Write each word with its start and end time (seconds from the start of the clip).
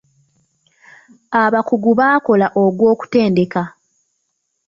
Abakugu 1.43 1.91
bakola 1.99 2.47
ogw'okutendeka. 2.63 3.63